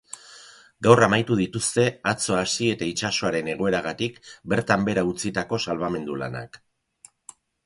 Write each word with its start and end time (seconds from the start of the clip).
Gaur 0.85 1.01
amaitu 1.07 1.35
dituzte 1.41 1.85
atzo 2.11 2.37
hasi 2.37 2.69
eta 2.77 2.87
itsasoaren 2.93 3.51
egoeragatik 3.53 4.19
bertan 4.55 4.89
behera 4.89 5.05
utzitako 5.13 5.61
salbamendu 5.69 6.19
lanak. 6.25 6.59